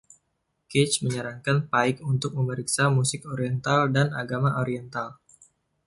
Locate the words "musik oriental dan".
2.97-4.07